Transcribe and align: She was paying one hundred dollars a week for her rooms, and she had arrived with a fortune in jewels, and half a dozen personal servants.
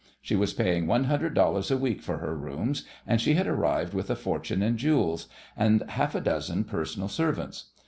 She 0.19 0.35
was 0.35 0.51
paying 0.55 0.87
one 0.87 1.03
hundred 1.03 1.35
dollars 1.35 1.69
a 1.69 1.77
week 1.77 2.01
for 2.01 2.17
her 2.17 2.35
rooms, 2.35 2.85
and 3.05 3.21
she 3.21 3.35
had 3.35 3.45
arrived 3.45 3.93
with 3.93 4.09
a 4.09 4.15
fortune 4.15 4.63
in 4.63 4.75
jewels, 4.75 5.27
and 5.55 5.83
half 5.89 6.15
a 6.15 6.21
dozen 6.21 6.63
personal 6.63 7.07
servants. 7.07 7.65